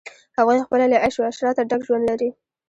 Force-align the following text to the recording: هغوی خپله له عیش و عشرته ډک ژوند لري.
هغوی 0.37 0.63
خپله 0.65 0.85
له 0.91 0.97
عیش 1.03 1.15
و 1.17 1.27
عشرته 1.31 1.61
ډک 1.69 1.81
ژوند 1.87 2.03
لري. 2.09 2.29